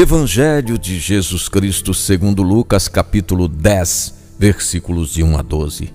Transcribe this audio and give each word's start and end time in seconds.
Evangelho 0.00 0.78
de 0.78 0.98
Jesus 0.98 1.46
Cristo 1.46 1.92
segundo 1.92 2.42
Lucas 2.42 2.88
capítulo 2.88 3.46
10, 3.46 4.14
versículos 4.38 5.12
de 5.12 5.22
1 5.22 5.36
a 5.36 5.42
12. 5.42 5.92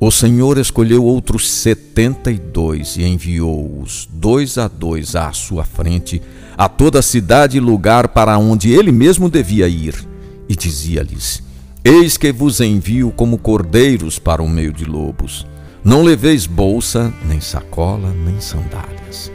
O 0.00 0.10
Senhor 0.10 0.58
escolheu 0.58 1.04
outros 1.04 1.48
setenta 1.48 2.32
e 2.32 2.36
dois 2.36 2.96
e 2.96 3.04
enviou-os 3.04 4.08
dois 4.10 4.58
a 4.58 4.66
dois 4.66 5.14
à 5.14 5.32
sua 5.32 5.64
frente 5.64 6.20
a 6.56 6.68
toda 6.68 6.98
a 6.98 7.02
cidade 7.02 7.58
e 7.58 7.60
lugar 7.60 8.08
para 8.08 8.36
onde 8.36 8.72
ele 8.72 8.90
mesmo 8.90 9.30
devia 9.30 9.68
ir. 9.68 9.94
E 10.48 10.56
dizia-lhes: 10.56 11.40
Eis 11.84 12.16
que 12.16 12.32
vos 12.32 12.60
envio 12.60 13.12
como 13.12 13.38
cordeiros 13.38 14.18
para 14.18 14.42
o 14.42 14.48
meio 14.48 14.72
de 14.72 14.84
lobos. 14.84 15.46
Não 15.84 16.02
leveis 16.02 16.44
bolsa, 16.44 17.14
nem 17.24 17.40
sacola, 17.40 18.12
nem 18.12 18.40
sandálias. 18.40 19.30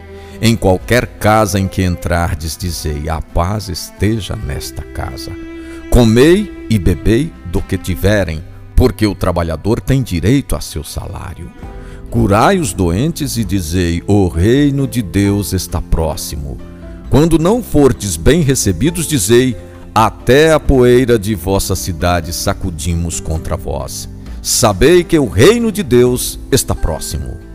Em 0.46 0.58
qualquer 0.58 1.08
casa 1.08 1.58
em 1.58 1.70
que 1.70 1.82
entrardes, 1.82 2.58
dizei: 2.58 3.08
A 3.08 3.22
paz 3.22 3.70
esteja 3.70 4.36
nesta 4.36 4.82
casa. 4.82 5.32
Comei 5.90 6.68
e 6.70 6.78
bebei 6.78 7.32
do 7.46 7.62
que 7.62 7.78
tiverem, 7.78 8.44
porque 8.76 9.08
o 9.08 9.16
trabalhador 9.16 9.80
tem 9.80 10.04
direito 10.04 10.54
a 10.54 10.60
seu 10.60 10.84
salário. 10.84 11.50
Curai 12.10 12.60
os 12.60 12.74
doentes 12.74 13.38
e 13.38 13.46
dizei: 13.46 14.04
O 14.06 14.28
reino 14.28 14.86
de 14.86 15.02
Deus 15.02 15.54
está 15.54 15.82
próximo. 15.82 16.58
Quando 17.10 17.40
não 17.40 17.64
fordes 17.64 18.18
bem 18.18 18.42
recebidos, 18.42 19.08
dizei: 19.08 19.56
Até 19.96 20.52
a 20.52 20.60
poeira 20.60 21.18
de 21.18 21.36
vossa 21.36 21.74
cidade 21.74 22.34
sacudimos 22.34 23.22
contra 23.22 23.56
vós. 23.56 24.10
Sabei 24.42 25.06
que 25.06 25.18
o 25.18 25.30
reino 25.30 25.72
de 25.72 25.84
Deus 25.84 26.38
está 26.52 26.76
próximo. 26.76 27.53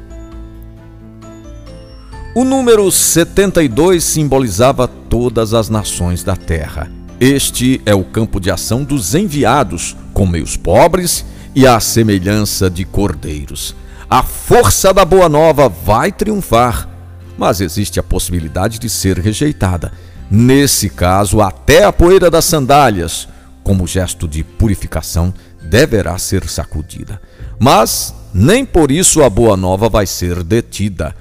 O 2.35 2.45
número 2.45 2.91
72 2.93 4.05
simbolizava 4.05 4.87
todas 4.87 5.55
as 5.55 5.69
nações 5.69 6.23
da 6.23 6.37
terra. 6.37 6.91
Este 7.19 7.81
é 7.87 7.95
o 7.95 8.05
campo 8.05 8.39
de 8.39 8.51
ação 8.51 8.85
dos 8.85 9.15
enviados, 9.15 9.97
com 10.13 10.27
meios 10.27 10.57
pobres 10.57 11.25
e 11.55 11.67
à 11.67 11.81
semelhança 11.81 12.71
de 12.71 12.85
cordeiros. 12.85 13.75
A 14.09 14.23
força 14.23 14.93
da 14.93 15.05
boa 15.05 15.29
nova 15.29 15.69
vai 15.69 16.13
triunfar, 16.13 16.89
mas 17.37 17.61
existe 17.61 17.99
a 17.99 18.03
possibilidade 18.03 18.79
de 18.79 18.89
ser 18.89 19.19
rejeitada. 19.19 19.91
Nesse 20.31 20.91
caso, 20.91 21.41
até 21.41 21.85
a 21.85 21.93
poeira 21.93 22.31
das 22.31 22.45
sandálias, 22.45 23.27
como 23.65 23.87
gesto 23.87 24.29
de 24.29 24.45
purificação, 24.45 25.33
deverá 25.63 26.17
ser 26.19 26.49
sacudida. 26.49 27.21
Mas 27.59 28.15
nem 28.33 28.65
por 28.65 28.91
isso 28.93 29.23
a 29.23 29.31
boa 29.31 29.57
nova 29.57 29.89
vai 29.89 30.07
ser 30.07 30.43
detida. 30.43 31.15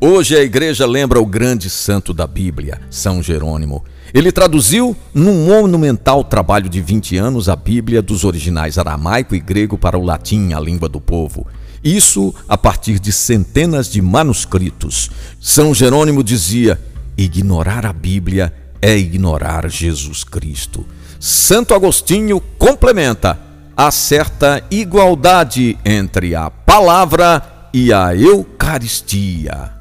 Hoje 0.00 0.36
a 0.36 0.44
igreja 0.44 0.86
lembra 0.86 1.20
o 1.20 1.26
grande 1.26 1.68
santo 1.68 2.14
da 2.14 2.24
Bíblia, 2.24 2.80
São 2.88 3.20
Jerônimo. 3.20 3.84
Ele 4.14 4.30
traduziu 4.30 4.96
num 5.12 5.44
monumental 5.44 6.22
trabalho 6.22 6.68
de 6.68 6.80
20 6.80 7.16
anos 7.16 7.48
a 7.48 7.56
Bíblia 7.56 8.00
dos 8.00 8.22
originais 8.22 8.78
aramaico 8.78 9.34
e 9.34 9.40
grego 9.40 9.76
para 9.76 9.98
o 9.98 10.04
latim, 10.04 10.52
a 10.52 10.60
língua 10.60 10.88
do 10.88 11.00
povo. 11.00 11.48
Isso 11.82 12.32
a 12.48 12.56
partir 12.56 13.00
de 13.00 13.10
centenas 13.10 13.90
de 13.90 14.00
manuscritos. 14.00 15.10
São 15.40 15.74
Jerônimo 15.74 16.22
dizia: 16.22 16.80
ignorar 17.16 17.84
a 17.84 17.92
Bíblia 17.92 18.54
é 18.80 18.96
ignorar 18.96 19.68
Jesus 19.68 20.22
Cristo. 20.22 20.86
Santo 21.18 21.74
Agostinho 21.74 22.40
complementa: 22.56 23.36
há 23.76 23.90
certa 23.90 24.62
igualdade 24.70 25.76
entre 25.84 26.36
a 26.36 26.48
palavra 26.48 27.42
e 27.74 27.92
a 27.92 28.14
Eucaristia. 28.14 29.76